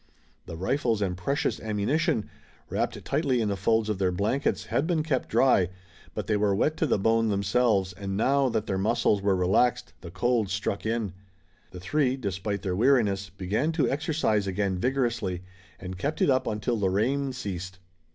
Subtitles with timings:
[0.47, 2.27] The rifles and precious ammunition,
[2.71, 5.69] wrapped tightly in the folds of their blankets, had been kept dry,
[6.15, 9.93] but they were wet to the bone themselves and now, that their muscles were relaxed,
[10.01, 11.13] the cold struck in.
[11.69, 15.43] The three, despite their weariness, began to exercise again vigorously,
[15.79, 17.77] and kept it up until the rain ceased.